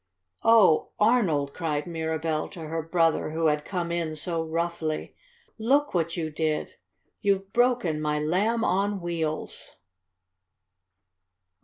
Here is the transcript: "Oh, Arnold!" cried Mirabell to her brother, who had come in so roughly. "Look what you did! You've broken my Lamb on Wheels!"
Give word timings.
"Oh, 0.41 0.89
Arnold!" 0.99 1.53
cried 1.53 1.85
Mirabell 1.85 2.49
to 2.53 2.61
her 2.61 2.81
brother, 2.81 3.29
who 3.29 3.45
had 3.45 3.63
come 3.63 3.91
in 3.91 4.15
so 4.15 4.43
roughly. 4.43 5.13
"Look 5.59 5.93
what 5.93 6.17
you 6.17 6.31
did! 6.31 6.77
You've 7.21 7.53
broken 7.53 8.01
my 8.01 8.17
Lamb 8.19 8.63
on 8.63 8.99
Wheels!" 8.99 9.75